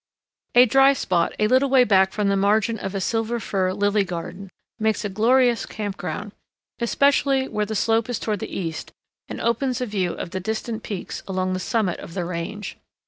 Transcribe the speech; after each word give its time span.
A 0.55 0.65
dry 0.65 0.93
spot 0.93 1.31
a 1.37 1.45
little 1.47 1.69
way 1.69 1.83
back 1.83 2.11
from 2.11 2.27
the 2.27 2.35
margin 2.35 2.79
of 2.79 2.95
a 2.95 2.99
Silver 2.99 3.39
Fir 3.39 3.71
lily 3.71 4.03
garden 4.03 4.49
makes 4.79 5.05
a 5.05 5.09
glorious 5.09 5.67
campground, 5.67 6.31
especially 6.79 7.47
where 7.47 7.67
the 7.67 7.75
slope 7.75 8.09
is 8.09 8.17
toward 8.17 8.39
the 8.39 8.47
east 8.51 8.91
and 9.29 9.39
opens 9.39 9.79
a 9.79 9.85
view 9.85 10.13
of 10.13 10.31
the 10.31 10.39
distant 10.39 10.81
peaks 10.81 11.21
along 11.27 11.53
the 11.53 11.59
summit 11.59 11.99
of 11.99 12.15
the 12.15 12.25
range. 12.25 12.79